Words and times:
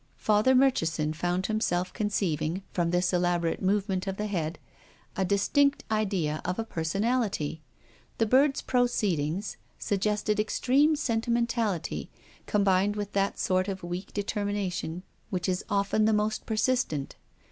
Father 0.17 0.55
Murchison 0.55 1.13
found 1.13 1.45
himself 1.45 1.93
conceiving— 1.93 2.63
from 2.73 2.89
this 2.89 3.13
elaborate 3.13 3.61
movement 3.61 4.07
of 4.07 4.17
the 4.17 4.25
head— 4.25 4.57
a 5.15 5.23
distinct 5.23 5.83
idea 5.91 6.41
of 6.43 6.57
a 6.57 6.63
personality. 6.63 7.61
The 8.17 8.25
bird's 8.25 8.63
proceedings 8.63 9.57
sug 9.77 9.99
gested 9.99 10.39
extreme 10.39 10.95
sentimentality 10.95 12.09
combined 12.47 12.95
with 12.95 13.13
that 13.13 13.37
sort 13.37 13.67
of 13.67 13.83
weak 13.83 14.11
determination 14.11 15.03
which 15.29 15.47
is 15.47 15.63
often 15.69 16.05
the 16.05 16.13
most 16.13 16.47
persistent. 16.47 17.15